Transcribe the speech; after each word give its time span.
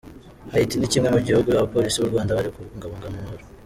Haiti 0.51 0.75
ni 0.77 0.87
kimwe 0.91 1.09
mu 1.13 1.19
bihugu 1.27 1.49
abapolisi 1.51 1.97
b’u 1.99 2.11
Rwanda 2.11 2.35
bari 2.37 2.49
kubungabunga 2.53 3.07
mo 3.11 3.17
amahoro. 3.19 3.43